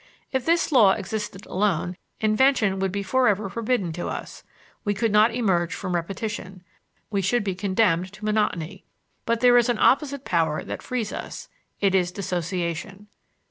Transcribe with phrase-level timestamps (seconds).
[0.31, 4.43] If this law existed alone, invention would be forever forbidden to us;
[4.83, 6.63] we could not emerge from repetition;
[7.11, 8.83] we should be condemned to monotony.
[9.27, 11.49] But there is an opposite power that frees us
[11.81, 13.09] it is dissociation.